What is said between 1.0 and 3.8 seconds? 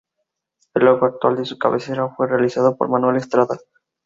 actual de su cabecera fue realizado por Manuel Estrada.